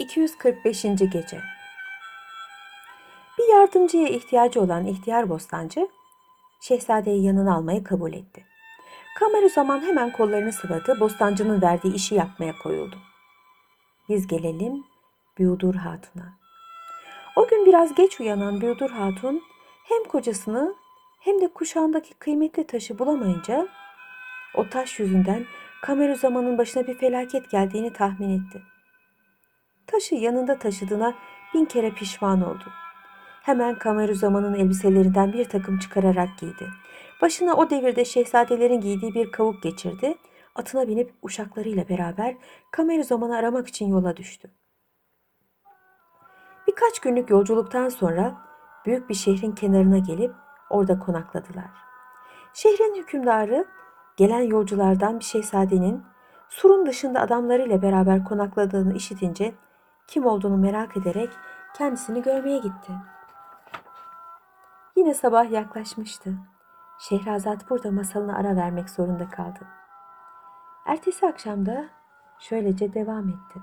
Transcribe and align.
245. 0.00 0.82
Gece 0.82 1.40
Bir 3.38 3.52
yardımcıya 3.52 4.08
ihtiyacı 4.08 4.60
olan 4.60 4.86
ihtiyar 4.86 5.28
bostancı, 5.28 5.88
şehzadeyi 6.60 7.24
yanına 7.24 7.54
almayı 7.54 7.84
kabul 7.84 8.12
etti. 8.12 8.44
Kameruzaman 9.18 9.80
hemen 9.80 10.12
kollarını 10.12 10.52
sıvadı, 10.52 11.00
bostancının 11.00 11.62
verdiği 11.62 11.94
işi 11.94 12.14
yapmaya 12.14 12.58
koyuldu. 12.62 12.96
Biz 14.08 14.26
gelelim 14.26 14.84
Büyudur 15.38 15.74
Hatun'a. 15.74 16.38
O 17.36 17.48
gün 17.48 17.66
biraz 17.66 17.94
geç 17.94 18.20
uyanan 18.20 18.60
Büyudur 18.60 18.90
Hatun 18.90 19.42
hem 19.84 20.04
kocasını 20.04 20.74
hem 21.20 21.40
de 21.40 21.48
kuşağındaki 21.48 22.14
kıymetli 22.14 22.66
taşı 22.66 22.98
bulamayınca 22.98 23.68
o 24.54 24.68
taş 24.68 24.98
yüzünden 24.98 25.46
Kameruzaman'ın 25.82 26.58
başına 26.58 26.86
bir 26.86 26.94
felaket 26.94 27.50
geldiğini 27.50 27.92
tahmin 27.92 28.38
etti. 28.38 28.62
Taşı 30.00 30.14
yanında 30.14 30.58
taşıdığına 30.58 31.14
bin 31.54 31.64
kere 31.64 31.90
pişman 31.90 32.42
oldu. 32.42 32.64
Hemen 33.42 33.78
Kameruzaman'ın 33.78 34.54
elbiselerinden 34.54 35.32
bir 35.32 35.44
takım 35.44 35.78
çıkararak 35.78 36.28
giydi. 36.38 36.68
Başına 37.22 37.54
o 37.54 37.70
devirde 37.70 38.04
şehzadelerin 38.04 38.80
giydiği 38.80 39.14
bir 39.14 39.32
kavuk 39.32 39.62
geçirdi. 39.62 40.14
Atına 40.54 40.88
binip 40.88 41.14
uşaklarıyla 41.22 41.88
beraber 41.88 42.36
Kameruzaman'ı 42.70 43.36
aramak 43.36 43.68
için 43.68 43.86
yola 43.86 44.16
düştü. 44.16 44.50
Birkaç 46.68 47.00
günlük 47.00 47.30
yolculuktan 47.30 47.88
sonra 47.88 48.34
büyük 48.86 49.08
bir 49.08 49.14
şehrin 49.14 49.52
kenarına 49.52 49.98
gelip 49.98 50.32
orada 50.70 50.98
konakladılar. 50.98 51.70
Şehrin 52.54 52.94
hükümdarı 52.94 53.64
gelen 54.16 54.42
yolculardan 54.42 55.18
bir 55.18 55.24
şehzadenin 55.24 56.02
surun 56.48 56.86
dışında 56.86 57.20
adamlarıyla 57.20 57.82
beraber 57.82 58.24
konakladığını 58.24 58.94
işitince 58.94 59.54
kim 60.10 60.26
olduğunu 60.26 60.56
merak 60.56 60.96
ederek 60.96 61.30
kendisini 61.74 62.22
görmeye 62.22 62.58
gitti. 62.58 62.92
Yine 64.96 65.14
sabah 65.14 65.50
yaklaşmıştı. 65.50 66.34
Şehrazat 66.98 67.70
burada 67.70 67.90
masalına 67.90 68.36
ara 68.36 68.56
vermek 68.56 68.90
zorunda 68.90 69.28
kaldı. 69.28 69.58
Ertesi 70.86 71.26
akşamda 71.26 71.84
şöylece 72.38 72.94
devam 72.94 73.28
etti. 73.28 73.60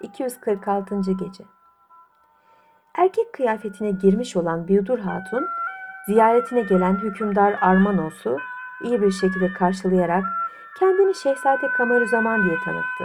246. 0.00 1.00
Gece 1.12 1.44
Erkek 2.94 3.32
kıyafetine 3.32 3.90
girmiş 3.90 4.36
olan 4.36 4.68
Bildur 4.68 4.98
Hatun, 4.98 5.46
ziyaretine 6.06 6.60
gelen 6.60 6.96
hükümdar 6.96 7.58
Armanos'u 7.60 8.38
iyi 8.84 9.02
bir 9.02 9.10
şekilde 9.10 9.52
karşılayarak 9.52 10.24
kendini 10.78 11.14
Şehzade 11.14 11.72
Kamarüzaman 11.72 12.44
diye 12.44 12.58
tanıttı. 12.64 13.04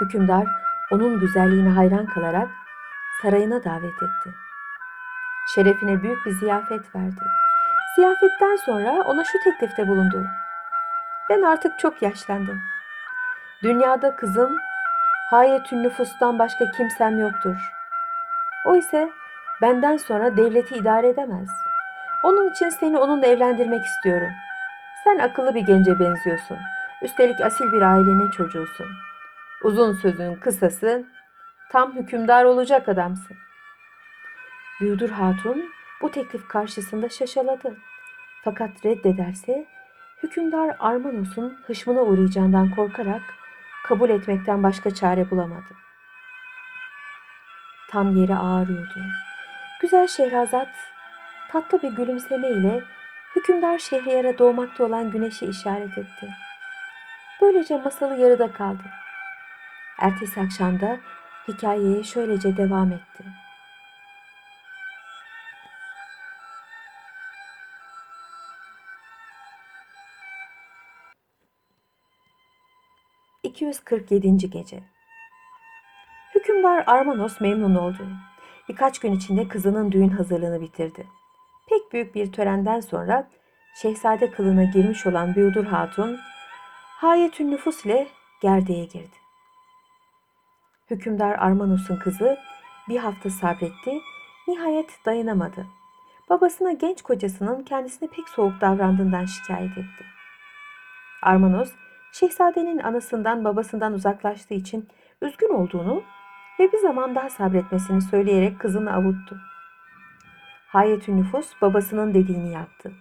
Hükümdar 0.00 0.46
onun 0.90 1.20
güzelliğine 1.20 1.68
hayran 1.68 2.06
kalarak 2.06 2.48
sarayına 3.22 3.64
davet 3.64 4.02
etti. 4.02 4.34
Şerefine 5.54 6.02
büyük 6.02 6.26
bir 6.26 6.30
ziyafet 6.30 6.94
verdi. 6.94 7.22
Ziyafetten 7.96 8.56
sonra 8.56 9.02
ona 9.06 9.24
şu 9.24 9.38
teklifte 9.44 9.88
bulundu. 9.88 10.26
Ben 11.30 11.42
artık 11.42 11.78
çok 11.78 12.02
yaşlandım. 12.02 12.60
Dünyada 13.62 14.16
kızım 14.16 14.58
Hayetün 15.30 15.82
nüfustan 15.82 16.38
başka 16.38 16.70
kimsem 16.70 17.18
yoktur. 17.18 17.56
O 18.66 18.76
ise 18.76 19.10
benden 19.62 19.96
sonra 19.96 20.36
devleti 20.36 20.74
idare 20.74 21.08
edemez. 21.08 21.48
Onun 22.22 22.50
için 22.50 22.68
seni 22.68 22.98
onunla 22.98 23.26
evlendirmek 23.26 23.84
istiyorum. 23.84 24.30
Sen 25.06 25.18
akıllı 25.18 25.54
bir 25.54 25.60
gence 25.60 26.00
benziyorsun. 26.00 26.58
Üstelik 27.02 27.40
asil 27.40 27.72
bir 27.72 27.82
ailenin 27.82 28.30
çocuğusun. 28.30 28.86
Uzun 29.62 29.92
sözün 29.92 30.34
kısası 30.34 31.04
tam 31.72 31.96
hükümdar 31.96 32.44
olacak 32.44 32.88
adamsın. 32.88 33.36
Büyüdür 34.80 35.10
Hatun 35.10 35.64
bu 36.02 36.10
teklif 36.10 36.48
karşısında 36.48 37.08
şaşaladı. 37.08 37.76
Fakat 38.44 38.84
reddederse 38.84 39.66
hükümdar 40.22 40.76
Armanos'un 40.78 41.58
hışmına 41.66 42.02
uğrayacağından 42.02 42.70
korkarak 42.70 43.22
kabul 43.84 44.10
etmekten 44.10 44.62
başka 44.62 44.94
çare 44.94 45.30
bulamadı. 45.30 45.74
Tam 47.90 48.16
yeri 48.16 48.36
ağrıyordu. 48.36 49.00
Güzel 49.80 50.06
Şehrazat 50.06 50.68
tatlı 51.48 51.82
bir 51.82 51.90
gülümseme 51.90 52.48
ile 52.48 52.82
hükümdar 53.36 53.78
Şehriyar'a 53.78 54.38
doğmakta 54.38 54.84
olan 54.84 55.10
güneşi 55.10 55.46
işaret 55.46 55.98
etti. 55.98 56.28
Böylece 57.40 57.76
masalı 57.76 58.16
yarıda 58.16 58.52
kaldı. 58.52 58.82
Ertesi 59.98 60.40
akşamda 60.40 61.00
hikayeye 61.48 62.02
şöylece 62.02 62.56
devam 62.56 62.92
etti. 62.92 63.24
...247. 73.44 74.46
Gece 74.50 74.82
Hükümdar 76.34 76.84
Armanos 76.86 77.40
memnun 77.40 77.74
oldu. 77.74 78.08
Birkaç 78.68 78.98
gün 78.98 79.12
içinde 79.12 79.48
kızının 79.48 79.92
düğün 79.92 80.08
hazırlığını 80.08 80.60
bitirdi. 80.60 81.06
Pek 81.68 81.92
büyük 81.92 82.14
bir 82.14 82.32
törenden 82.32 82.80
sonra 82.80 83.28
şehzade 83.82 84.30
kılığına 84.30 84.64
girmiş 84.64 85.06
olan 85.06 85.34
Büyüdür 85.34 85.64
Hatun, 85.64 86.18
Hayetün 86.96 87.50
nüfus 87.50 87.84
ile 87.84 88.08
gerdeğe 88.42 88.84
girdi. 88.84 89.16
Hükümdar 90.90 91.38
Armanos'un 91.38 91.96
kızı 91.96 92.38
bir 92.88 92.96
hafta 92.96 93.30
sabretti, 93.30 94.00
nihayet 94.48 94.90
dayanamadı. 95.06 95.66
Babasına 96.30 96.72
genç 96.72 97.02
kocasının 97.02 97.62
kendisine 97.62 98.08
pek 98.08 98.28
soğuk 98.28 98.60
davrandığından 98.60 99.24
şikayet 99.24 99.78
etti. 99.78 100.04
Armanos, 101.22 101.72
şehzadenin 102.12 102.78
anasından 102.78 103.44
babasından 103.44 103.92
uzaklaştığı 103.92 104.54
için 104.54 104.88
üzgün 105.22 105.54
olduğunu 105.54 106.02
ve 106.60 106.72
bir 106.72 106.78
zaman 106.78 107.14
daha 107.14 107.30
sabretmesini 107.30 108.02
söyleyerek 108.02 108.60
kızını 108.60 108.92
avuttu. 108.92 109.36
Hayetü 110.76 111.16
nüfus 111.16 111.62
babasının 111.62 112.14
dediğini 112.14 112.52
yaptı. 112.52 112.92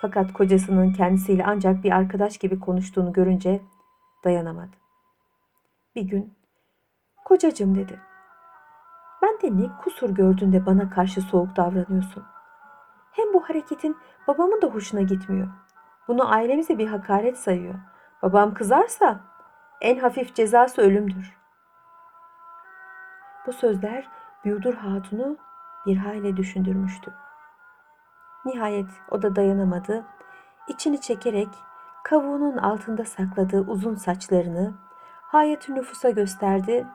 Fakat 0.00 0.32
kocasının 0.32 0.92
kendisiyle 0.92 1.44
ancak 1.46 1.84
bir 1.84 1.92
arkadaş 1.92 2.38
gibi 2.38 2.60
konuştuğunu 2.60 3.12
görünce 3.12 3.60
dayanamadı. 4.24 4.76
Bir 5.94 6.02
gün, 6.02 6.34
kocacığım 7.24 7.74
dedi. 7.74 8.00
Ben 9.22 9.40
de 9.42 9.62
ne 9.62 9.70
kusur 9.82 10.10
gördün 10.10 10.52
de 10.52 10.66
bana 10.66 10.90
karşı 10.90 11.20
soğuk 11.20 11.56
davranıyorsun. 11.56 12.24
Hem 13.12 13.34
bu 13.34 13.48
hareketin 13.48 13.96
babamın 14.28 14.62
da 14.62 14.66
hoşuna 14.66 15.02
gitmiyor. 15.02 15.48
Bunu 16.08 16.32
ailemize 16.32 16.78
bir 16.78 16.86
hakaret 16.86 17.38
sayıyor. 17.38 17.74
Babam 18.22 18.54
kızarsa 18.54 19.20
en 19.80 19.98
hafif 19.98 20.34
cezası 20.34 20.82
ölümdür. 20.82 21.36
Bu 23.46 23.52
sözler 23.52 24.08
Büyüdür 24.44 24.74
Hatun'u 24.74 25.47
bir 25.88 25.96
hayli 25.96 26.36
düşündürmüştü. 26.36 27.14
Nihayet 28.44 28.90
o 29.10 29.22
da 29.22 29.36
dayanamadı. 29.36 30.04
İçini 30.68 31.00
çekerek 31.00 31.48
kavuğunun 32.04 32.56
altında 32.56 33.04
sakladığı 33.04 33.60
uzun 33.60 33.94
saçlarını 33.94 34.74
hayat 35.22 35.68
nüfusa 35.68 36.10
gösterdi 36.10 36.86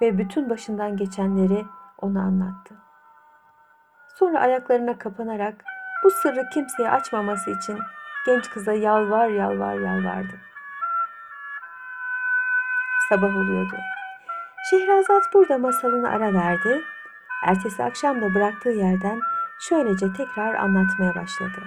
ve 0.00 0.18
bütün 0.18 0.50
başından 0.50 0.96
geçenleri 0.96 1.64
ona 1.98 2.22
anlattı. 2.22 2.74
Sonra 4.18 4.40
ayaklarına 4.40 4.98
kapanarak 4.98 5.64
bu 6.04 6.10
sırrı 6.10 6.48
kimseye 6.54 6.90
açmaması 6.90 7.50
için 7.50 7.78
genç 8.26 8.50
kıza 8.50 8.72
yalvar 8.72 9.28
yalvar 9.28 9.74
yalvardı. 9.74 10.40
Sabah 13.08 13.36
oluyordu. 13.36 13.76
Şehrazat 14.70 15.34
burada 15.34 15.58
masalını 15.58 16.08
ara 16.08 16.34
verdi. 16.34 16.84
Ertesi 17.44 17.84
akşam 17.84 18.22
da 18.22 18.34
bıraktığı 18.34 18.70
yerden 18.70 19.20
şöylece 19.60 20.12
tekrar 20.12 20.54
anlatmaya 20.54 21.14
başladı. 21.14 21.60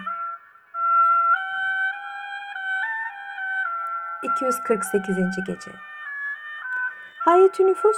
248. 4.24 5.18
Gece 5.48 5.72
Hayetü 7.20 7.68
nüfus 7.68 7.98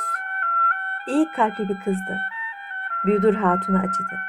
iyi 1.07 1.31
kalpli 1.31 1.69
bir 1.69 1.79
kızdı. 1.79 2.17
Büyüdür 3.05 3.35
Hatun'a 3.35 3.79
acıdı. 3.79 4.19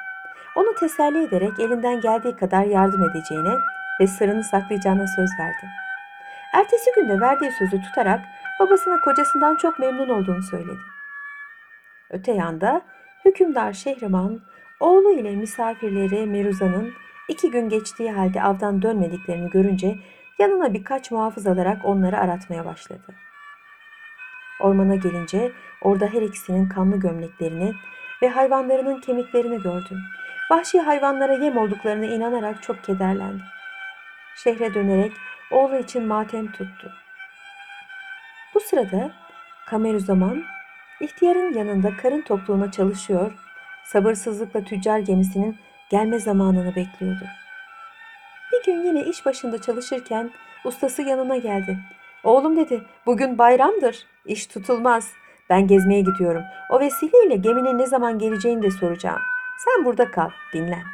Onu 0.57 0.75
teselli 0.75 1.25
ederek 1.25 1.61
elinden 1.61 2.01
geldiği 2.01 2.37
kadar 2.37 2.65
yardım 2.65 3.03
edeceğine 3.03 3.55
ve 4.01 4.07
sırrını 4.07 4.45
saklayacağına 4.45 5.07
söz 5.07 5.31
verdi. 5.41 5.67
Ertesi 6.53 6.91
günde 6.97 7.21
verdiği 7.21 7.53
sözü 7.53 7.83
tutarak 7.83 8.21
babasına 8.61 9.01
kocasından 9.01 9.57
çok 9.57 9.79
memnun 9.79 10.09
olduğunu 10.09 10.43
söyledi. 10.43 10.81
Öte 12.11 12.33
yanda 12.33 12.83
hükümdar 13.25 13.73
Şehriman 13.73 14.41
oğlu 14.81 15.13
ile 15.13 15.37
misafirleri 15.37 16.27
Meruza'nın 16.27 16.93
iki 17.29 17.51
gün 17.51 17.69
geçtiği 17.69 18.13
halde 18.13 18.43
avdan 18.43 18.83
dönmediklerini 18.83 19.51
görünce 19.51 19.99
yanına 20.39 20.75
birkaç 20.75 21.11
muhafız 21.11 21.47
alarak 21.47 21.85
onları 21.85 22.19
aratmaya 22.19 22.65
başladı. 22.65 23.15
Ormana 24.61 24.95
gelince 24.95 25.53
orada 25.83 26.07
her 26.07 26.23
ikisinin 26.23 26.69
kanlı 26.69 26.97
gömleklerini 26.97 27.75
ve 28.23 28.29
hayvanlarının 28.29 29.01
kemiklerini 29.01 29.63
gördü. 29.63 29.99
Vahşi 30.51 30.81
hayvanlara 30.81 31.33
yem 31.33 31.59
olduklarına 31.59 32.05
inanarak 32.07 32.63
çok 32.63 32.85
kederlendi. 32.85 33.43
Şehre 34.37 34.75
dönerek 34.75 35.13
oğlu 35.51 35.77
için 35.77 36.07
matem 36.07 36.53
tuttu. 36.53 36.93
Bu 38.55 38.61
sırada 38.61 39.11
Kameruzaman 39.67 40.43
ihtiyarın 41.01 41.55
yanında 41.55 41.97
karın 41.97 42.21
tokluğuna 42.21 42.71
çalışıyor, 42.71 43.33
sabırsızlıkla 43.85 44.65
tüccar 44.65 44.99
gemisinin 44.99 45.57
gelme 45.91 46.19
zamanını 46.19 46.77
bekliyordu. 46.77 47.25
Bir 48.53 48.65
gün 48.65 48.85
yine 48.85 49.05
iş 49.05 49.27
başında 49.27 49.61
çalışırken 49.61 50.31
ustası 50.65 51.03
yanına 51.03 51.37
geldi. 51.37 51.79
Oğlum 52.25 52.57
dedi, 52.57 52.83
bugün 53.07 53.39
bayramdır, 53.39 54.07
iş 54.27 54.47
tutulmaz. 54.47 55.13
Ben 55.51 55.67
gezmeye 55.67 56.01
gidiyorum. 56.01 56.43
O 56.71 56.81
vesileyle 56.81 57.37
geminin 57.37 57.79
ne 57.79 57.87
zaman 57.87 58.19
geleceğini 58.19 58.63
de 58.63 58.71
soracağım. 58.71 59.21
Sen 59.59 59.85
burada 59.85 60.11
kal, 60.11 60.31
dinlen. 60.53 60.85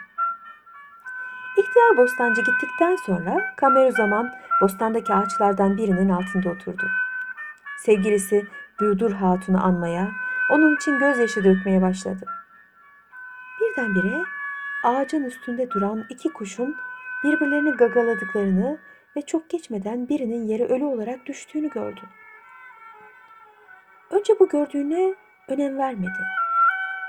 İhtiyar 1.59 1.97
bostancı 1.97 2.43
gittikten 2.43 2.97
sonra 2.97 3.55
Kameruzaman 3.57 4.35
bostandaki 4.63 5.15
ağaçlardan 5.15 5.77
birinin 5.77 6.09
altında 6.09 6.51
oturdu. 6.51 6.87
Sevgilisi 7.79 8.47
Büyüdür 8.81 9.13
Hatun'u 9.13 9.65
anmaya, 9.65 10.11
onun 10.51 10.77
için 10.77 10.99
gözyaşı 10.99 11.45
dökmeye 11.45 11.83
başladı. 11.83 12.27
Birdenbire 13.61 14.23
ağacın 14.85 15.25
üstünde 15.25 15.71
duran 15.71 16.05
iki 16.11 16.33
kuşun 16.33 16.77
birbirlerini 17.25 17.71
gagaladıklarını 17.71 18.79
ve 19.17 19.23
çok 19.23 19.51
geçmeden 19.51 20.09
birinin 20.09 20.47
yere 20.47 20.65
ölü 20.65 20.85
olarak 20.85 21.27
düştüğünü 21.27 21.71
gördü. 21.71 22.01
Önce 24.11 24.33
bu 24.41 24.49
gördüğüne 24.49 25.15
önem 25.49 25.79
vermedi. 25.79 26.19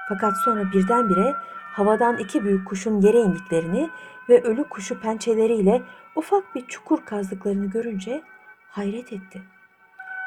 Fakat 0.10 0.34
sonra 0.46 0.72
birdenbire 0.72 1.34
havadan 1.74 2.18
iki 2.18 2.44
büyük 2.44 2.68
kuşun 2.68 3.02
yere 3.02 3.20
indiklerini 3.20 3.90
ve 4.30 4.42
ölü 4.44 4.64
kuşu 4.64 5.02
pençeleriyle 5.02 5.82
ufak 6.16 6.56
bir 6.56 6.68
çukur 6.68 7.06
kazdıklarını 7.06 7.66
görünce 7.66 8.22
hayret 8.70 9.14
etti. 9.14 9.42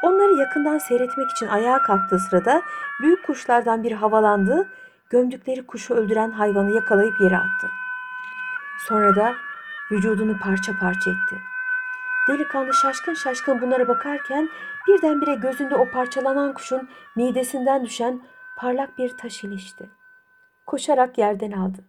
Onları 0.03 0.35
yakından 0.35 0.79
seyretmek 0.79 1.31
için 1.31 1.47
ayağa 1.47 1.83
kalktığı 1.83 2.19
sırada 2.19 2.63
büyük 3.01 3.27
kuşlardan 3.27 3.83
biri 3.83 3.95
havalandı, 3.95 4.69
gömdükleri 5.11 5.67
kuşu 5.67 5.95
öldüren 5.95 6.31
hayvanı 6.31 6.71
yakalayıp 6.75 7.21
yere 7.21 7.37
attı. 7.37 7.71
Sonra 8.89 9.17
da 9.17 9.35
vücudunu 9.91 10.39
parça 10.39 10.73
parça 10.81 11.11
etti. 11.11 11.37
Delikanlı 12.29 12.75
şaşkın 12.75 13.15
şaşkın 13.15 13.61
bunlara 13.61 13.89
bakarken 13.89 14.49
birdenbire 14.89 15.35
gözünde 15.35 15.77
o 15.77 15.91
parçalanan 15.91 16.55
kuşun 16.55 16.89
midesinden 17.17 17.85
düşen 17.85 18.21
parlak 18.59 18.99
bir 18.99 19.17
taş 19.17 19.45
ilişti. 19.45 19.91
Koşarak 20.67 21.19
yerden 21.19 21.53
aldı. 21.53 21.85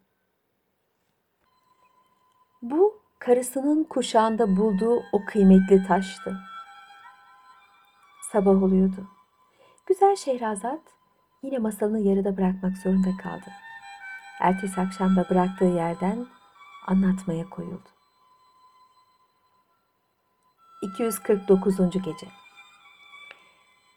Bu 2.61 3.01
karısının 3.19 3.83
kuşağında 3.83 4.57
bulduğu 4.57 5.03
o 5.11 5.25
kıymetli 5.25 5.83
taştı. 5.83 6.50
Sabah 8.31 8.63
oluyordu. 8.63 9.07
Güzel 9.85 10.15
Şehrazat 10.15 10.81
yine 11.43 11.57
masalını 11.57 11.99
yarıda 11.99 12.37
bırakmak 12.37 12.77
zorunda 12.77 13.17
kaldı. 13.23 13.45
Ertesi 14.41 14.81
akşam 14.81 15.15
da 15.15 15.29
bıraktığı 15.29 15.65
yerden 15.65 16.25
anlatmaya 16.87 17.49
koyuldu. 17.49 17.89
249. 20.81 21.77
Gece 21.77 22.27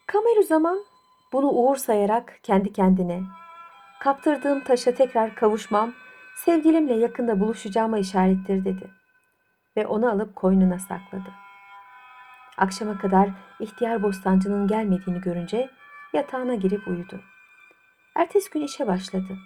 Kameru 0.07 0.43
zaman 0.43 0.79
bunu 1.33 1.49
uğur 1.49 1.75
sayarak 1.75 2.39
kendi 2.43 2.73
kendine 2.73 3.23
kaptırdığım 3.99 4.63
taşa 4.63 4.93
tekrar 4.93 5.35
kavuşmam 5.35 5.93
sevgilimle 6.35 6.93
yakında 6.93 7.39
buluşacağıma 7.39 7.97
işarettir 7.97 8.65
dedi 8.65 8.91
ve 9.77 9.87
onu 9.87 10.11
alıp 10.11 10.35
koynuna 10.35 10.79
sakladı. 10.79 11.44
Akşama 12.57 12.97
kadar 12.97 13.29
ihtiyar 13.59 14.03
bostancının 14.03 14.67
gelmediğini 14.67 15.21
görünce 15.21 15.69
yatağına 16.13 16.55
girip 16.55 16.87
uyudu. 16.87 17.21
Ertesi 18.15 18.49
gün 18.49 18.61
işe 18.61 18.87
başladı. 18.87 19.37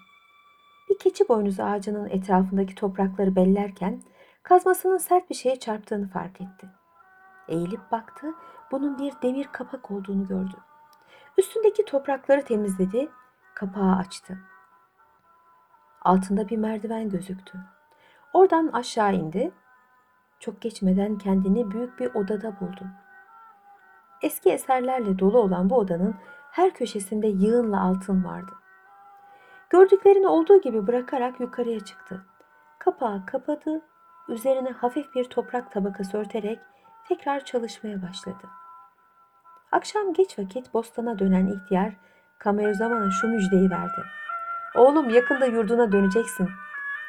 Bir 0.90 0.98
keçi 0.98 1.30
boynuzu 1.30 1.64
ağacının 1.64 2.10
etrafındaki 2.10 2.76
toprakları 2.76 3.36
bellerken 3.36 4.02
kazmasının 4.44 4.98
sert 4.98 5.30
bir 5.30 5.36
şeye 5.36 5.60
çarptığını 5.60 6.08
fark 6.10 6.42
etti. 6.42 6.70
Eğilip 7.48 7.92
baktı, 7.92 8.28
bunun 8.72 9.00
bir 9.00 9.14
demir 9.22 9.48
kapak 9.52 9.92
olduğunu 9.92 10.28
gördü. 10.28 10.56
Üstündeki 11.38 11.86
toprakları 11.86 12.46
temizledi, 12.46 13.10
kapağı 13.56 13.96
açtı. 13.96 14.38
Altında 16.02 16.50
bir 16.50 16.58
merdiven 16.58 17.10
gözüktü. 17.10 17.60
Oradan 18.34 18.68
aşağı 18.68 19.14
indi. 19.14 19.52
Çok 20.40 20.62
geçmeden 20.62 21.18
kendini 21.18 21.72
büyük 21.72 22.00
bir 22.00 22.16
odada 22.16 22.60
buldu. 22.60 22.88
Eski 24.22 24.52
eserlerle 24.52 25.20
dolu 25.20 25.40
olan 25.40 25.70
bu 25.70 25.78
odanın 25.78 26.16
her 26.52 26.74
köşesinde 26.74 27.28
yığınla 27.28 27.82
altın 27.82 28.24
vardı. 28.24 28.52
Gördüklerini 29.70 30.28
olduğu 30.28 30.62
gibi 30.62 30.88
bırakarak 30.88 31.40
yukarıya 31.40 31.80
çıktı. 31.80 32.26
Kapağı 32.80 33.26
kapadı, 33.26 33.82
üzerine 34.28 34.70
hafif 34.70 35.16
bir 35.16 35.24
toprak 35.24 35.72
tabakası 35.72 36.18
örterek 36.18 36.60
tekrar 37.08 37.46
çalışmaya 37.46 38.02
başladı. 38.02 38.48
Akşam 39.72 40.14
geç 40.14 40.40
vakit 40.40 40.74
bostana 40.74 41.20
dönen 41.20 41.48
ihtiyar 41.48 41.94
Kameruzzaman'a 42.40 43.12
şu 43.12 43.28
müjdeyi 43.28 43.70
verdi. 43.70 44.02
Oğlum 44.76 45.10
yakında 45.10 45.46
yurduna 45.46 45.92
döneceksin. 45.92 46.50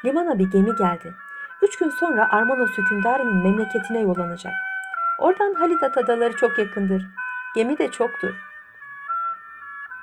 Limana 0.05 0.39
bir 0.39 0.51
gemi 0.51 0.77
geldi. 0.77 1.15
Üç 1.63 1.79
gün 1.79 1.91
sonra 1.91 2.29
Armanos 2.31 2.71
hükümdarının 2.79 3.43
memleketine 3.43 4.01
yollanacak. 4.01 4.53
Oradan 5.19 5.55
Halidat 5.55 5.99
adaları 5.99 6.37
çok 6.37 6.59
yakındır. 6.59 7.07
Gemi 7.55 7.79
de 7.79 7.91
çoktur. 7.91 8.35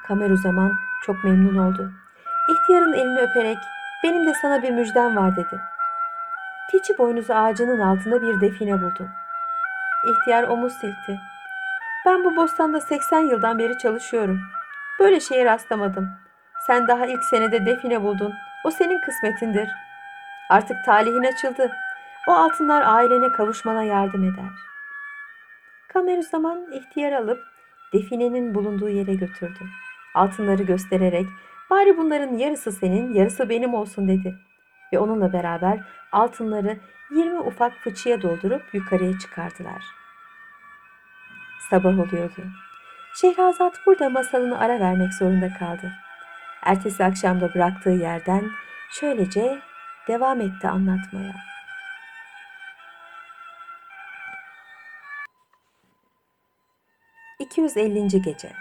Kameruzzaman 0.07 0.73
çok 1.05 1.23
memnun 1.23 1.57
oldu. 1.57 1.91
İhtiyarın 2.49 2.93
elini 2.93 3.19
öperek 3.19 3.57
benim 4.03 4.27
de 4.27 4.33
sana 4.41 4.63
bir 4.63 4.71
müjdem 4.71 5.15
var 5.15 5.35
dedi. 5.35 5.61
Keçi 6.71 6.97
boynuzu 6.97 7.33
ağacının 7.33 7.79
altında 7.79 8.21
bir 8.21 8.41
define 8.41 8.81
buldu. 8.81 9.07
İhtiyar 10.05 10.43
omuz 10.43 10.73
silkti. 10.73 11.19
Ben 12.05 12.23
bu 12.23 12.35
bostanda 12.35 12.79
80 12.79 13.19
yıldan 13.19 13.59
beri 13.59 13.77
çalışıyorum. 13.77 14.39
Böyle 14.99 15.19
şeye 15.19 15.45
rastlamadım. 15.45 16.09
Sen 16.67 16.87
daha 16.87 17.05
ilk 17.05 17.23
senede 17.23 17.65
define 17.65 18.03
buldun. 18.03 18.33
O 18.65 18.71
senin 18.71 19.01
kısmetindir. 19.01 19.69
Artık 20.49 20.85
talihin 20.85 21.23
açıldı. 21.23 21.71
O 22.27 22.31
altınlar 22.31 22.81
ailene 22.81 23.31
kavuşmana 23.31 23.83
yardım 23.83 24.23
eder. 24.23 24.51
Kameruzzaman 25.87 26.71
ihtiyar 26.71 27.11
alıp 27.11 27.39
definenin 27.93 28.55
bulunduğu 28.55 28.89
yere 28.89 29.15
götürdü. 29.15 29.59
Altınları 30.15 30.63
göstererek 30.63 31.27
bari 31.69 31.97
bunların 31.97 32.37
yarısı 32.37 32.71
senin 32.71 33.13
yarısı 33.13 33.49
benim 33.49 33.73
olsun 33.73 34.07
dedi. 34.07 34.35
Ve 34.93 34.99
onunla 34.99 35.33
beraber 35.33 35.79
altınları 36.11 36.77
20 37.11 37.39
ufak 37.39 37.73
fıçıya 37.73 38.21
doldurup 38.21 38.73
yukarıya 38.73 39.19
çıkardılar. 39.19 39.83
Sabah 41.69 41.99
oluyordu. 41.99 42.41
Şehrazat 43.15 43.73
burada 43.85 44.09
masalını 44.09 44.59
ara 44.59 44.79
vermek 44.79 45.13
zorunda 45.13 45.49
kaldı. 45.59 45.91
Ertesi 46.63 47.03
akşamda 47.03 47.53
bıraktığı 47.53 47.89
yerden 47.89 48.49
şöylece 48.91 49.61
devam 50.07 50.41
etti 50.41 50.67
anlatmaya. 50.67 51.35
...250. 57.39 58.21
Gece 58.21 58.53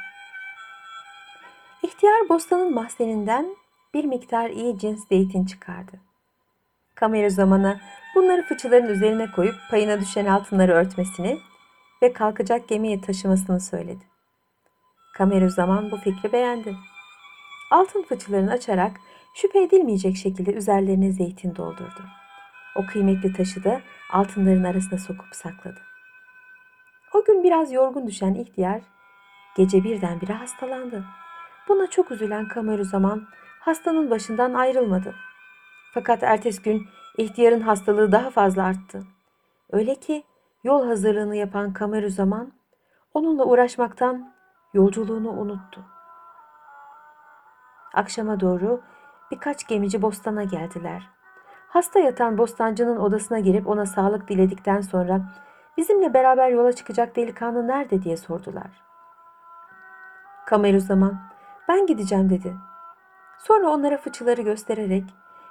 İhtiyar 1.82 2.28
bostanın 2.28 2.74
mahzeninden 2.74 3.56
bir 3.94 4.04
miktar 4.04 4.50
iyi 4.50 4.78
cins 4.78 5.08
zeytin 5.08 5.44
çıkardı. 5.44 6.00
Kamera 6.94 7.30
zamanı 7.30 7.80
bunları 8.14 8.42
fıçıların 8.42 8.88
üzerine 8.88 9.30
koyup 9.30 9.54
payına 9.70 10.00
düşen 10.00 10.26
altınları 10.26 10.72
örtmesini 10.72 11.38
ve 12.02 12.12
kalkacak 12.12 12.68
gemiye 12.68 13.00
taşımasını 13.00 13.60
söyledi. 13.60 14.04
Kameru 15.14 15.50
zaman 15.50 15.90
bu 15.90 15.96
fikri 15.96 16.32
beğendi. 16.32 16.76
Altın 17.70 18.02
fıçılarını 18.02 18.52
açarak 18.52 19.00
şüphe 19.36 19.62
edilmeyecek 19.62 20.16
şekilde 20.16 20.52
üzerlerine 20.52 21.12
zeytin 21.12 21.56
doldurdu. 21.56 22.02
O 22.76 22.86
kıymetli 22.86 23.32
taşı 23.32 23.64
da 23.64 23.80
altınların 24.12 24.64
arasına 24.64 24.98
sokup 24.98 25.34
sakladı. 25.34 25.80
O 27.14 27.24
gün 27.24 27.44
biraz 27.44 27.72
yorgun 27.72 28.06
düşen 28.06 28.34
ihtiyar 28.34 28.80
gece 29.56 29.84
birdenbire 29.84 30.32
hastalandı. 30.32 31.04
Buna 31.68 31.90
çok 31.90 32.10
üzülen 32.10 32.48
Kameru 32.48 32.84
zaman 32.84 33.26
hastanın 33.60 34.10
başından 34.10 34.54
ayrılmadı. 34.54 35.14
Fakat 35.94 36.22
ertesi 36.22 36.62
gün 36.62 36.86
ihtiyarın 37.18 37.60
hastalığı 37.60 38.12
daha 38.12 38.30
fazla 38.30 38.64
arttı. 38.64 39.02
Öyle 39.72 39.94
ki 39.94 40.24
yol 40.64 40.86
hazırlığını 40.86 41.36
yapan 41.36 41.72
Kamerüzaman 41.72 42.52
onunla 43.14 43.44
uğraşmaktan 43.44 44.34
yolculuğunu 44.74 45.30
unuttu. 45.30 45.84
Akşama 47.94 48.40
doğru 48.40 48.82
birkaç 49.30 49.66
gemici 49.66 50.02
bostana 50.02 50.44
geldiler. 50.44 51.08
Hasta 51.68 51.98
yatan 51.98 52.38
bostancının 52.38 52.96
odasına 52.96 53.38
girip 53.38 53.66
ona 53.66 53.86
sağlık 53.86 54.28
diledikten 54.28 54.80
sonra 54.80 55.20
bizimle 55.76 56.14
beraber 56.14 56.48
yola 56.48 56.72
çıkacak 56.72 57.16
delikanlı 57.16 57.68
nerede 57.68 58.02
diye 58.02 58.16
sordular. 58.16 58.82
Kamerüzaman 60.46 61.20
ben 61.68 61.86
gideceğim 61.86 62.30
dedi. 62.30 62.56
Sonra 63.38 63.70
onlara 63.70 63.96
fıçıları 63.96 64.42
göstererek 64.42 65.04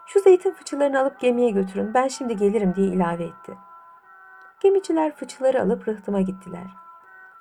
şu 0.05 0.19
zeytin 0.19 0.51
fıçılarını 0.51 0.99
alıp 0.99 1.19
gemiye 1.19 1.49
götürün 1.49 1.93
ben 1.93 2.07
şimdi 2.07 2.35
gelirim 2.35 2.75
diye 2.75 2.87
ilave 2.87 3.23
etti. 3.23 3.57
Gemiciler 4.59 5.15
fıçıları 5.15 5.61
alıp 5.61 5.87
rıhtıma 5.87 6.21
gittiler. 6.21 6.67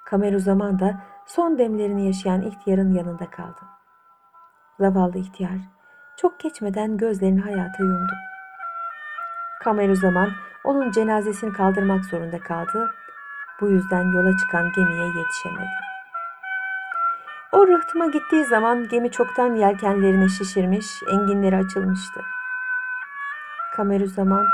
Kamerüzaman 0.04 0.78
da 0.78 1.00
son 1.26 1.58
demlerini 1.58 2.06
yaşayan 2.06 2.42
ihtiyarın 2.42 2.94
yanında 2.94 3.30
kaldı. 3.30 3.60
Zavallı 4.80 5.18
ihtiyar 5.18 5.58
çok 6.16 6.40
geçmeden 6.40 6.96
gözlerini 6.96 7.40
hayata 7.40 7.82
yumdu. 7.84 8.12
Kamerüzaman 9.64 10.30
onun 10.64 10.90
cenazesini 10.90 11.52
kaldırmak 11.52 12.04
zorunda 12.04 12.38
kaldı. 12.38 12.94
Bu 13.60 13.70
yüzden 13.70 14.12
yola 14.12 14.36
çıkan 14.38 14.72
gemiye 14.72 15.06
yetişemedi. 15.06 15.84
O 17.52 17.66
rıhtıma 17.66 18.06
gittiği 18.06 18.44
zaman 18.44 18.88
gemi 18.88 19.10
çoktan 19.10 19.54
yelkenlerini 19.54 20.30
şişirmiş, 20.30 20.86
enginleri 21.12 21.56
açılmıştı. 21.56 22.20
Kamerüzaman 23.76 24.46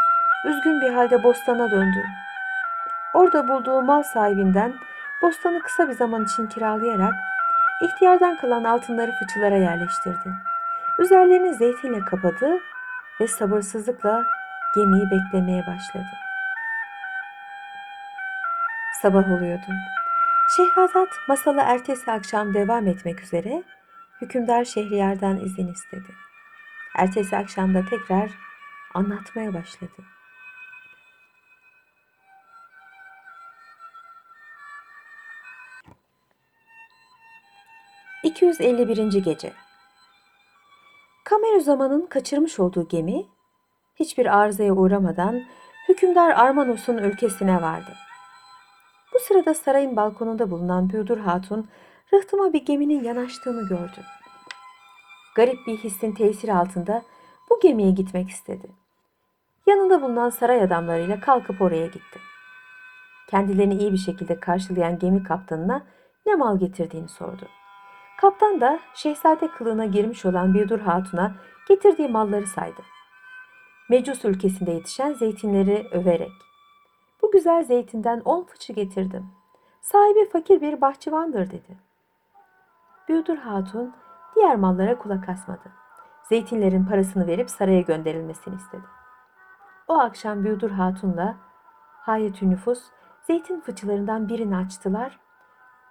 üzgün 0.45 0.81
bir 0.81 0.93
halde 0.93 1.25
bostana 1.25 1.71
döndü. 1.71 2.05
Orada 3.15 3.49
bulduğu 3.49 3.83
mal 3.83 4.03
sahibinden 4.03 4.75
bostanı 5.23 5.63
kısa 5.63 5.89
bir 5.89 5.95
zaman 5.95 6.25
için 6.25 6.47
kiralayarak 6.47 7.15
ihtiyardan 7.83 8.37
kalan 8.37 8.65
altınları 8.65 9.13
fıçılara 9.13 9.57
yerleştirdi. 9.57 10.50
Üzerlerini 11.01 11.55
zeytinle 11.55 12.05
kapadı 12.05 12.61
ve 13.21 13.29
sabırsızlıkla 13.29 14.27
gemiyi 14.75 15.05
beklemeye 15.11 15.67
başladı. 15.67 16.09
Sabah 19.03 19.31
oluyordu. 19.31 19.73
Şehrazat 20.57 21.09
masala 21.29 21.63
ertesi 21.63 22.13
akşam 22.13 22.55
devam 22.55 22.87
etmek 22.87 23.23
üzere 23.23 23.63
hükümdar 24.21 24.65
Şehriyar'dan 24.65 25.37
izin 25.37 25.69
istedi. 25.69 26.15
Ertesi 26.97 27.37
akşamda 27.37 27.85
tekrar 27.91 28.31
anlatmaya 28.95 29.55
başladı. 29.55 30.03
...251. 38.25 39.21
Gece 39.21 39.53
Kamerüzaman'ın 41.31 42.07
kaçırmış 42.07 42.61
olduğu 42.61 42.89
gemi... 42.89 43.27
...hiçbir 43.95 44.39
arızaya 44.39 44.73
uğramadan... 44.73 45.43
...hükümdar 45.89 46.31
Armanos'un 46.31 46.99
ülkesine 46.99 47.63
vardı. 47.63 47.93
Bu 49.15 49.19
sırada 49.19 49.55
sarayın 49.55 49.97
balkonunda 49.97 50.51
bulunan 50.51 50.91
Büyüdür 50.91 51.19
Hatun... 51.19 51.69
...rıhtıma 52.15 52.53
bir 52.53 52.65
geminin 52.65 53.05
yanaştığını 53.05 53.69
gördü. 53.69 54.05
Garip 55.37 55.67
bir 55.67 55.77
hissin 55.77 56.13
tesiri 56.13 56.55
altında... 56.55 57.03
...bu 57.51 57.61
gemiye 57.61 57.91
gitmek 57.91 58.29
istedi. 58.31 58.71
Yanında 59.67 60.03
bulunan 60.03 60.31
saray 60.31 60.63
adamlarıyla 60.63 61.21
kalkıp 61.21 61.63
oraya 61.63 61.87
gitti. 61.87 62.19
Kendilerini 63.29 63.75
iyi 63.75 63.93
bir 63.93 63.99
şekilde 63.99 64.41
karşılayan 64.41 64.99
gemi 64.99 65.23
kaptanına 65.23 65.87
ne 66.27 66.35
mal 66.35 66.59
getirdiğini 66.59 67.09
sordu. 67.09 67.49
Kaptan 68.21 68.61
da 68.61 68.79
şehzade 68.95 69.49
kılığına 69.49 69.85
girmiş 69.85 70.27
olan 70.27 70.55
Bildur 70.55 70.81
Hatun'a 70.81 71.33
getirdiği 71.69 72.09
malları 72.09 72.47
saydı. 72.47 72.83
Mecus 73.89 74.25
ülkesinde 74.25 74.71
yetişen 74.71 75.13
zeytinleri 75.13 75.89
överek. 75.93 76.33
Bu 77.23 77.31
güzel 77.31 77.65
zeytinden 77.65 78.21
on 78.25 78.45
fıçı 78.45 78.73
getirdim. 78.73 79.27
Sahibi 79.81 80.29
fakir 80.29 80.61
bir 80.61 80.81
bahçıvandır 80.81 81.51
dedi. 81.51 81.79
Bildur 83.09 83.37
Hatun 83.37 83.95
diğer 84.35 84.57
mallara 84.57 84.99
kulak 84.99 85.29
asmadı. 85.29 85.73
Zeytinlerin 86.29 86.85
parasını 86.85 87.27
verip 87.27 87.51
saraya 87.51 87.81
gönderilmesini 87.81 88.57
istedi. 88.57 88.85
O 89.89 89.99
akşam 89.99 90.45
Bildur 90.45 90.71
Hatun'la 90.71 91.37
Hayetü 92.01 92.51
Nüfus 92.51 92.83
zeytin 93.27 93.61
fıçılarından 93.61 94.29
birini 94.29 94.57
açtılar. 94.57 95.19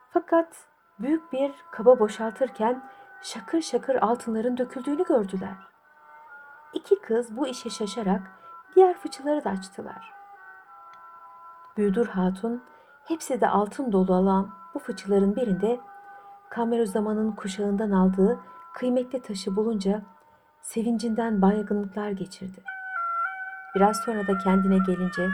Fakat 0.10 0.70
büyük 1.00 1.34
bir 1.34 1.52
kaba 1.72 2.00
boşaltırken 2.00 2.84
şakır 3.22 3.62
şakır 3.62 3.96
altınların 3.96 4.58
döküldüğünü 4.58 5.04
gördüler. 5.04 5.56
İki 6.74 7.02
kız 7.02 7.38
bu 7.38 7.48
işe 7.48 7.70
şaşarak 7.70 8.22
diğer 8.76 8.98
fıçıları 8.98 9.44
da 9.44 9.50
açtılar. 9.50 10.14
Büyüdür 11.78 12.08
Hatun 12.08 12.64
hepsi 13.06 13.42
de 13.42 13.50
altın 13.50 13.92
dolu 13.92 14.14
olan 14.14 14.50
bu 14.74 14.80
fıçıların 14.80 15.36
birinde 15.36 15.80
Kamerüzaman'ın 16.50 17.32
kuşağından 17.32 17.92
aldığı 17.92 18.40
kıymetli 18.74 19.22
taşı 19.22 19.56
bulunca 19.56 20.02
sevincinden 20.62 21.42
baygınlıklar 21.42 22.10
geçirdi. 22.10 22.64
Biraz 23.76 23.98
sonra 23.98 24.28
da 24.28 24.38
kendine 24.38 24.78
gelince 24.88 25.30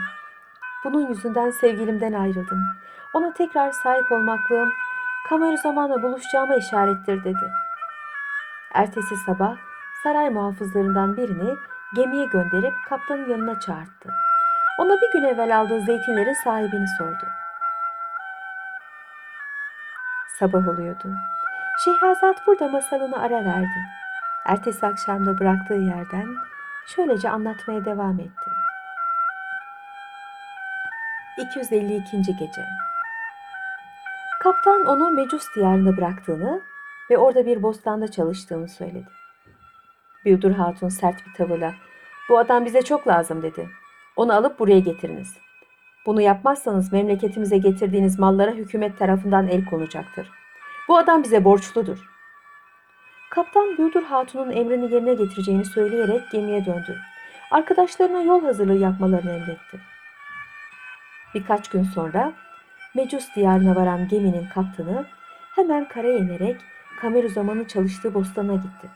bunun 0.84 1.08
yüzünden 1.08 1.50
sevgilimden 1.50 2.12
ayrıldım. 2.12 2.62
Ona 3.14 3.32
tekrar 3.32 3.72
sahip 3.72 4.12
olmaklığım 4.12 4.72
kamerı 5.28 5.58
zamanla 5.58 6.02
buluşacağıma 6.02 6.56
işarettir 6.56 7.24
dedi. 7.24 7.52
Ertesi 8.74 9.16
sabah 9.26 9.56
saray 10.02 10.30
muhafızlarından 10.30 11.16
birini 11.16 11.56
gemiye 11.96 12.26
gönderip 12.26 12.74
kaptanın 12.88 13.28
yanına 13.28 13.60
çağırdı. 13.60 14.12
Ona 14.78 14.92
bir 14.92 15.12
gün 15.12 15.22
evvel 15.22 15.58
aldığı 15.58 15.80
zeytinlerin 15.80 16.44
sahibini 16.44 16.86
sordu. 16.98 17.26
Sabah 20.38 20.68
oluyordu. 20.68 21.08
Şehrazat 21.84 22.46
burada 22.46 22.68
masalını 22.68 23.22
ara 23.22 23.44
verdi. 23.44 23.80
Ertesi 24.46 24.86
akşamda 24.86 25.38
bıraktığı 25.38 25.74
yerden 25.74 26.36
şöylece 26.86 27.30
anlatmaya 27.30 27.84
devam 27.84 28.20
etti. 28.20 28.50
252. 31.38 32.22
Gece 32.22 32.66
Kaptan 34.46 34.86
onu 34.86 35.10
Mecus 35.10 35.54
diyarında 35.54 35.96
bıraktığını 35.96 36.62
ve 37.10 37.18
orada 37.18 37.46
bir 37.46 37.62
bostanda 37.62 38.10
çalıştığını 38.10 38.68
söyledi. 38.68 39.08
Büyüdür 40.24 40.52
Hatun 40.52 40.88
sert 40.88 41.26
bir 41.26 41.32
tavırla 41.34 41.74
bu 42.28 42.38
adam 42.38 42.64
bize 42.64 42.82
çok 42.82 43.08
lazım 43.08 43.42
dedi. 43.42 43.68
Onu 44.16 44.32
alıp 44.34 44.58
buraya 44.58 44.78
getiriniz. 44.78 45.36
Bunu 46.06 46.20
yapmazsanız 46.20 46.92
memleketimize 46.92 47.58
getirdiğiniz 47.58 48.18
mallara 48.18 48.50
hükümet 48.50 48.98
tarafından 48.98 49.48
el 49.48 49.64
konacaktır. 49.64 50.30
Bu 50.88 50.96
adam 50.96 51.22
bize 51.22 51.44
borçludur. 51.44 51.98
Kaptan 53.30 53.78
Büyüdür 53.78 54.02
Hatun'un 54.02 54.50
emrini 54.50 54.94
yerine 54.94 55.14
getireceğini 55.14 55.64
söyleyerek 55.64 56.30
gemiye 56.32 56.66
döndü. 56.66 56.98
Arkadaşlarına 57.50 58.22
yol 58.22 58.44
hazırlığı 58.44 58.78
yapmalarını 58.78 59.32
emretti. 59.32 59.80
Birkaç 61.34 61.68
gün 61.68 61.82
sonra 61.82 62.32
Mecus 62.96 63.34
diyarına 63.34 63.76
varan 63.76 64.08
geminin 64.08 64.46
kaptanı 64.54 65.06
hemen 65.54 65.88
karaya 65.88 66.18
inerek 66.18 66.60
Kameruzaman'ın 67.00 67.64
çalıştığı 67.64 68.14
bostana 68.14 68.54
gitti. 68.54 68.88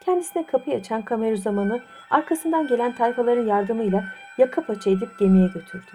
Kendisine 0.00 0.46
kapıyı 0.46 0.76
açan 0.76 1.02
Kameruzaman'ı 1.02 1.80
arkasından 2.10 2.66
gelen 2.66 2.94
tayfaların 2.94 3.46
yardımıyla 3.46 4.04
yaka 4.38 4.66
paça 4.66 4.90
edip 4.90 5.18
gemiye 5.18 5.46
götürdü. 5.46 5.90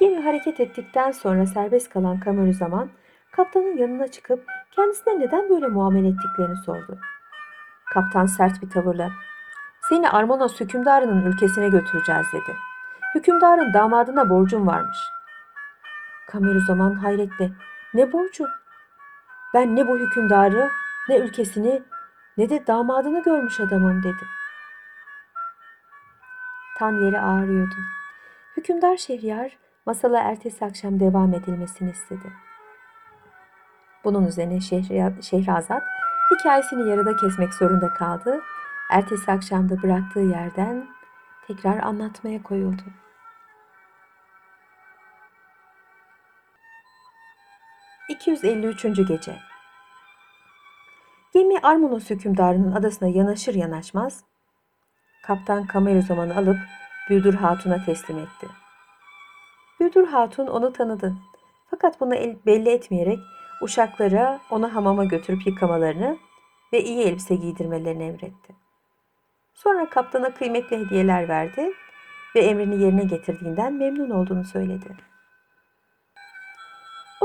Gemi 0.00 0.20
hareket 0.20 0.60
ettikten 0.60 1.10
sonra 1.10 1.46
serbest 1.46 1.90
kalan 1.90 2.20
Kameruzaman 2.20 2.88
kaptanın 3.32 3.76
yanına 3.76 4.08
çıkıp 4.08 4.44
kendisine 4.76 5.20
neden 5.20 5.50
böyle 5.50 5.66
muamele 5.66 6.08
ettiklerini 6.08 6.56
sordu. 6.56 6.98
Kaptan 7.94 8.26
sert 8.26 8.62
bir 8.62 8.70
tavırla 8.70 9.10
seni 9.88 10.10
Armanos 10.10 10.60
hükümdarının 10.60 11.24
ülkesine 11.24 11.68
götüreceğiz 11.68 12.26
dedi. 12.32 12.56
Hükümdarın 13.14 13.74
damadına 13.74 14.30
borcum 14.30 14.66
varmış. 14.66 14.98
Kameruzaman 16.26 16.94
hayretle 16.94 17.50
ne 17.94 18.12
borcu? 18.12 18.46
Ben 19.54 19.76
ne 19.76 19.88
bu 19.88 19.98
hükümdarı 19.98 20.70
ne 21.08 21.16
ülkesini 21.18 21.82
ne 22.36 22.50
de 22.50 22.66
damadını 22.66 23.22
görmüş 23.22 23.60
adamım 23.60 24.02
dedi. 24.02 24.24
Tan 26.78 26.92
yeri 26.92 27.20
ağrıyordu. 27.20 27.74
Hükümdar 28.56 28.96
Şehriyar 28.96 29.58
masala 29.86 30.18
ertesi 30.18 30.64
akşam 30.64 31.00
devam 31.00 31.34
edilmesini 31.34 31.90
istedi. 31.90 32.32
Bunun 34.04 34.26
üzerine 34.26 34.60
Şehrazat 35.22 35.82
hikayesini 36.30 36.90
yarıda 36.90 37.16
kesmek 37.16 37.54
zorunda 37.54 37.94
kaldı. 37.94 38.40
Ertesi 38.90 39.32
akşamda 39.32 39.82
bıraktığı 39.82 40.20
yerden 40.20 40.86
tekrar 41.46 41.78
anlatmaya 41.78 42.42
koyuldu. 42.42 42.82
253. 48.08 48.82
Gece 49.08 49.36
Gemi 51.34 51.58
Armonos 51.62 52.10
hükümdarının 52.10 52.72
adasına 52.72 53.08
yanaşır 53.08 53.54
yanaşmaz, 53.54 54.24
Kaptan 55.26 55.66
Kameruzaman'ı 55.66 56.36
alıp 56.36 56.56
Büyüdür 57.08 57.34
Hatun'a 57.34 57.84
teslim 57.84 58.18
etti. 58.18 58.48
Büyüdür 59.80 60.06
Hatun 60.06 60.46
onu 60.46 60.72
tanıdı. 60.72 61.14
Fakat 61.70 62.00
bunu 62.00 62.14
el- 62.14 62.36
belli 62.46 62.68
etmeyerek 62.68 63.18
uşaklara 63.62 64.40
onu 64.50 64.74
hamama 64.74 65.04
götürüp 65.04 65.46
yıkamalarını 65.46 66.18
ve 66.72 66.84
iyi 66.84 67.02
elbise 67.02 67.34
giydirmelerini 67.34 68.04
emretti. 68.04 68.54
Sonra 69.54 69.90
kaptana 69.90 70.34
kıymetli 70.34 70.78
hediyeler 70.78 71.28
verdi 71.28 71.72
ve 72.34 72.40
emrini 72.40 72.82
yerine 72.82 73.04
getirdiğinden 73.04 73.72
memnun 73.72 74.10
olduğunu 74.10 74.44
söyledi. 74.44 75.15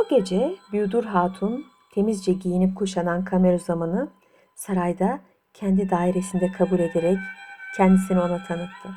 O 0.01 0.07
gece 0.07 0.55
Büyüdür 0.71 1.03
Hatun 1.03 1.65
temizce 1.93 2.33
giyinip 2.33 2.77
kuşanan 2.77 3.25
Kameruzaman'ı 3.25 4.09
sarayda 4.55 5.19
kendi 5.53 5.89
dairesinde 5.89 6.51
kabul 6.51 6.79
ederek 6.79 7.17
kendisini 7.77 8.19
ona 8.19 8.43
tanıttı. 8.43 8.89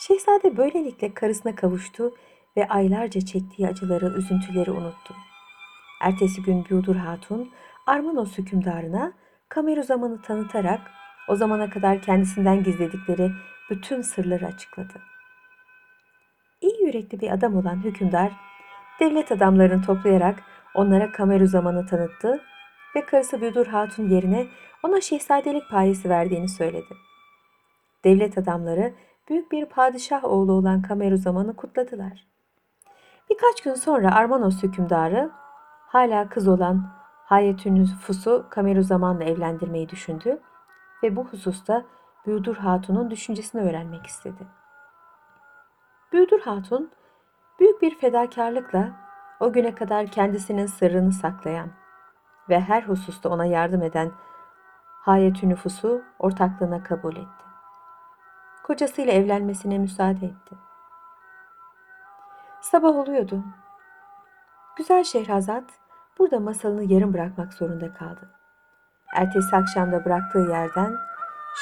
Şehzade 0.00 0.56
böylelikle 0.56 1.14
karısına 1.14 1.54
kavuştu 1.54 2.14
ve 2.56 2.68
aylarca 2.68 3.20
çektiği 3.20 3.68
acıları, 3.68 4.18
üzüntüleri 4.18 4.70
unuttu. 4.70 5.14
Ertesi 6.02 6.42
gün 6.42 6.64
Büyüdür 6.64 6.96
Hatun 6.96 7.50
Armanos 7.86 8.38
hükümdarına 8.38 9.12
Kameruzaman'ı 9.48 10.22
tanıtarak 10.22 10.80
o 11.28 11.36
zamana 11.36 11.70
kadar 11.70 12.02
kendisinden 12.02 12.62
gizledikleri 12.62 13.30
bütün 13.70 14.02
sırları 14.02 14.46
açıkladı. 14.46 15.00
İyi 16.60 16.86
yürekli 16.86 17.20
bir 17.20 17.30
adam 17.30 17.56
olan 17.56 17.84
hükümdar 17.84 18.49
devlet 19.00 19.32
adamlarını 19.32 19.82
toplayarak 19.82 20.42
onlara 20.74 21.12
Kameruzaman'ı 21.12 21.86
tanıttı 21.86 22.40
ve 22.96 23.06
karısı 23.06 23.40
Büyüdür 23.40 23.66
Hatun 23.66 24.08
yerine 24.08 24.46
ona 24.82 25.00
şehzadelik 25.00 25.70
payesi 25.70 26.08
verdiğini 26.08 26.48
söyledi. 26.48 26.94
Devlet 28.04 28.38
adamları 28.38 28.94
büyük 29.28 29.52
bir 29.52 29.66
padişah 29.66 30.24
oğlu 30.24 30.52
olan 30.52 30.82
Kameruzaman'ı 30.82 31.56
kutladılar. 31.56 32.26
Birkaç 33.30 33.62
gün 33.62 33.74
sonra 33.74 34.14
Armanos 34.14 34.62
hükümdarı 34.62 35.30
hala 35.86 36.28
kız 36.28 36.48
olan 36.48 37.00
Hayetün 37.24 37.74
Nüfus'u 37.74 38.46
Kameruzaman'la 38.50 39.24
evlendirmeyi 39.24 39.88
düşündü 39.88 40.40
ve 41.02 41.16
bu 41.16 41.24
hususta 41.24 41.84
Büyüdür 42.26 42.56
Hatun'un 42.56 43.10
düşüncesini 43.10 43.62
öğrenmek 43.62 44.06
istedi. 44.06 44.46
Büyüdür 46.12 46.40
Hatun 46.40 46.90
büyük 47.60 47.82
bir 47.82 47.98
fedakarlıkla 47.98 48.90
o 49.40 49.52
güne 49.52 49.74
kadar 49.74 50.06
kendisinin 50.06 50.66
sırrını 50.66 51.12
saklayan 51.12 51.68
ve 52.48 52.60
her 52.60 52.82
hususta 52.82 53.28
ona 53.28 53.44
yardım 53.44 53.82
eden 53.82 54.12
Hayetün 55.00 55.50
Nüfus'u 55.50 56.02
ortaklığına 56.18 56.82
kabul 56.82 57.16
etti. 57.16 57.44
Kocasıyla 58.62 59.12
evlenmesine 59.12 59.78
müsaade 59.78 60.26
etti. 60.26 60.54
Sabah 62.60 62.96
oluyordu. 62.96 63.44
Güzel 64.76 65.04
Şehrazat 65.04 65.64
burada 66.18 66.40
masalını 66.40 66.92
yarım 66.92 67.14
bırakmak 67.14 67.52
zorunda 67.52 67.94
kaldı. 67.94 68.30
Ertesi 69.14 69.56
akşamda 69.56 70.04
bıraktığı 70.04 70.46
yerden 70.50 70.96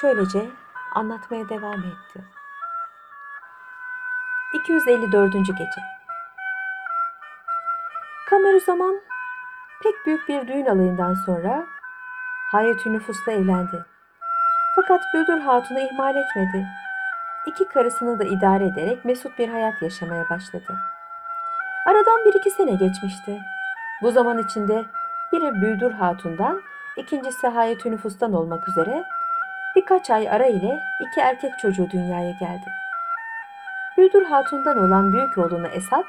şöylece 0.00 0.50
anlatmaya 0.94 1.48
devam 1.48 1.80
etti. 1.80 2.37
254. 4.62 5.32
Gece 5.32 5.80
Kameruzaman 8.30 9.00
pek 9.82 9.94
büyük 10.06 10.28
bir 10.28 10.48
düğün 10.48 10.66
alayından 10.66 11.14
sonra 11.14 11.66
Hayetü 12.52 12.92
Nüfus'la 12.92 13.32
evlendi. 13.32 13.84
Fakat 14.76 15.00
Büdür 15.14 15.40
Hatun'u 15.40 15.78
ihmal 15.78 16.16
etmedi. 16.16 16.66
İki 17.46 17.68
karısını 17.68 18.18
da 18.18 18.24
idare 18.24 18.64
ederek 18.66 19.04
mesut 19.04 19.38
bir 19.38 19.48
hayat 19.48 19.82
yaşamaya 19.82 20.30
başladı. 20.30 20.78
Aradan 21.86 22.24
bir 22.24 22.34
iki 22.34 22.50
sene 22.50 22.70
geçmişti. 22.70 23.40
Bu 24.02 24.10
zaman 24.12 24.38
içinde 24.38 24.84
biri 25.32 25.54
Büdür 25.54 25.92
Hatun'dan, 25.92 26.62
ikincisi 26.96 27.46
Hayetü 27.46 27.90
Nüfus'tan 27.90 28.32
olmak 28.32 28.68
üzere 28.68 29.04
birkaç 29.76 30.10
ay 30.10 30.28
ara 30.28 30.46
ile 30.46 30.80
iki 31.00 31.20
erkek 31.20 31.58
çocuğu 31.58 31.90
dünyaya 31.90 32.30
geldi. 32.30 32.87
Büdür 33.98 34.24
Hatun'dan 34.24 34.78
olan 34.78 35.12
büyük 35.12 35.38
oğlunu 35.38 35.66
Esat, 35.66 36.06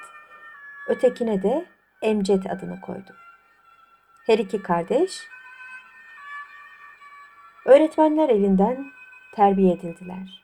ötekine 0.87 1.43
de 1.43 1.65
Emcet 2.01 2.51
adını 2.51 2.81
koydu. 2.81 3.15
Her 4.25 4.37
iki 4.37 4.61
kardeş 4.61 5.27
öğretmenler 7.65 8.29
elinden 8.29 8.85
terbiye 9.35 9.73
edildiler 9.73 10.43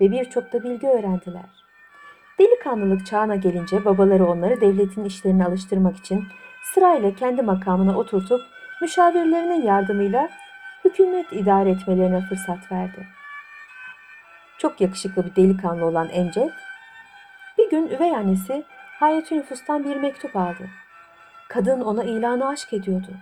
ve 0.00 0.10
birçok 0.10 0.52
da 0.52 0.64
bilgi 0.64 0.88
öğrendiler. 0.88 1.64
Delikanlılık 2.38 3.06
çağına 3.06 3.34
gelince 3.34 3.84
babaları 3.84 4.26
onları 4.26 4.60
devletin 4.60 5.04
işlerine 5.04 5.46
alıştırmak 5.46 5.96
için 5.96 6.24
sırayla 6.74 7.14
kendi 7.14 7.42
makamına 7.42 7.98
oturtup 7.98 8.40
müşavirlerinin 8.80 9.66
yardımıyla 9.66 10.28
hükümet 10.84 11.32
idare 11.32 11.70
etmelerine 11.70 12.20
fırsat 12.20 12.72
verdi. 12.72 13.06
Çok 14.58 14.80
yakışıklı 14.80 15.26
bir 15.26 15.36
delikanlı 15.36 15.84
olan 15.86 16.08
Emcet, 16.08 16.52
gün 17.72 17.86
üvey 17.86 18.16
annesi 18.16 18.64
Hayetü 19.00 19.36
Nüfus'tan 19.36 19.84
bir 19.84 19.96
mektup 19.96 20.36
aldı. 20.36 20.68
Kadın 21.48 21.80
ona 21.80 22.04
ilanı 22.04 22.48
aşk 22.48 22.72
ediyordu. 22.72 23.14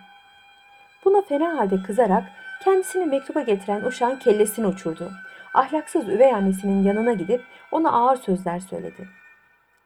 Buna 1.05 1.23
fena 1.23 1.59
halde 1.59 1.83
kızarak 1.83 2.25
kendisini 2.65 3.07
mektuba 3.07 3.41
getiren 3.41 3.85
uşağın 3.85 4.17
kellesini 4.17 4.67
uçurdu. 4.67 5.11
Ahlaksız 5.55 6.09
üvey 6.09 6.35
annesinin 6.35 6.83
yanına 6.83 7.13
gidip 7.13 7.43
ona 7.73 7.93
ağır 7.93 8.17
sözler 8.17 8.61
söyledi. 8.61 9.09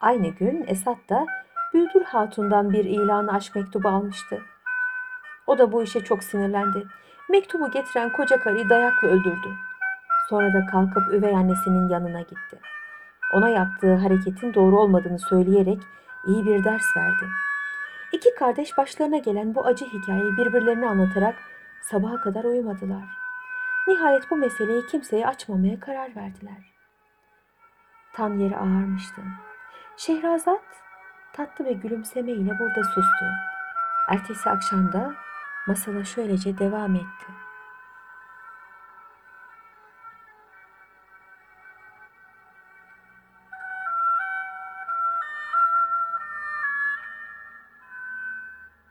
Aynı 0.01 0.29
gün 0.29 0.65
Esat 0.69 0.99
da 1.09 1.27
Büldür 1.75 2.05
Hatun'dan 2.05 2.73
bir 2.73 2.85
ilanı 2.85 3.33
aşk 3.33 3.57
mektubu 3.57 3.89
almıştı. 3.89 4.43
O 5.47 5.59
da 5.59 5.73
bu 5.73 5.83
işe 5.83 6.01
çok 6.01 6.25
sinirlendi. 6.25 6.87
Mektubu 7.31 7.71
getiren 7.71 8.13
koca 8.13 8.41
karıyı 8.41 8.69
dayakla 8.69 9.09
öldürdü. 9.09 9.49
Sonra 10.29 10.53
da 10.53 10.67
kalkıp 10.67 11.13
üvey 11.13 11.37
annesinin 11.37 11.89
yanına 11.89 12.21
gitti. 12.21 12.74
Ona 13.33 13.49
yaptığı 13.49 13.95
hareketin 13.95 14.55
doğru 14.55 14.81
olmadığını 14.81 15.19
söyleyerek 15.19 15.83
iyi 16.27 16.47
bir 16.47 16.65
ders 16.65 16.97
verdi. 16.97 17.25
İki 18.13 18.35
kardeş 18.35 18.79
başlarına 18.79 19.19
gelen 19.19 19.55
bu 19.55 19.67
acı 19.67 19.85
hikayeyi 19.85 20.37
birbirlerine 20.37 20.89
anlatarak 20.89 21.35
sabaha 21.83 22.21
kadar 22.21 22.45
uyumadılar. 22.45 23.05
Nihayet 23.87 24.31
bu 24.31 24.37
meseleyi 24.37 24.87
kimseye 24.87 25.27
açmamaya 25.27 25.81
karar 25.81 26.17
verdiler. 26.17 26.75
Tan 28.13 28.39
yeri 28.39 28.57
ağarmıştı. 28.57 29.23
Şehrazat 29.97 30.63
tatlı 31.33 31.65
ve 31.65 31.73
gülümsemeyle 31.73 32.59
burada 32.59 32.85
sustu. 32.85 33.25
Ertesi 34.09 34.51
akşamda 34.51 35.15
masala 35.67 36.05
şöylece 36.05 36.59
devam 36.59 36.95
etti. 36.95 37.27